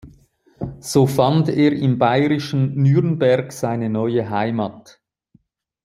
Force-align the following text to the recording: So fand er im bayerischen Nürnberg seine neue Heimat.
So 0.79 1.05
fand 1.05 1.47
er 1.47 1.73
im 1.77 1.99
bayerischen 1.99 2.73
Nürnberg 2.73 3.51
seine 3.51 3.87
neue 3.87 4.31
Heimat. 4.31 4.99